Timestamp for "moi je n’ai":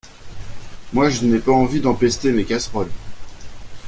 0.93-1.37